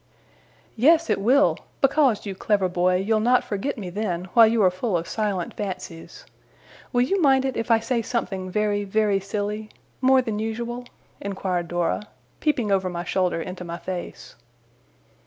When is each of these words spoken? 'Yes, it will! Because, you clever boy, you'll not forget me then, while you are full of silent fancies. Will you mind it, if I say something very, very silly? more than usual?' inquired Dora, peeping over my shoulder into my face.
'Yes, 0.75 1.11
it 1.11 1.21
will! 1.21 1.55
Because, 1.79 2.25
you 2.25 2.33
clever 2.33 2.67
boy, 2.67 2.95
you'll 2.95 3.19
not 3.19 3.43
forget 3.43 3.77
me 3.77 3.91
then, 3.91 4.25
while 4.33 4.47
you 4.47 4.63
are 4.63 4.71
full 4.71 4.97
of 4.97 5.07
silent 5.07 5.53
fancies. 5.53 6.25
Will 6.91 7.03
you 7.03 7.21
mind 7.21 7.45
it, 7.45 7.55
if 7.55 7.69
I 7.69 7.79
say 7.79 8.01
something 8.01 8.49
very, 8.49 8.83
very 8.83 9.19
silly? 9.19 9.69
more 10.01 10.23
than 10.23 10.39
usual?' 10.39 10.85
inquired 11.21 11.67
Dora, 11.67 12.01
peeping 12.39 12.71
over 12.71 12.89
my 12.89 13.03
shoulder 13.03 13.43
into 13.43 13.63
my 13.63 13.77
face. 13.77 14.33